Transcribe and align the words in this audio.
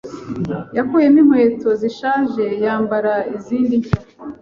Yakuyemo 0.77 1.19
inkweto 1.21 1.69
zishaje 1.81 2.45
yambara 2.63 3.13
izindi 3.35 3.73
nshya. 3.81 3.99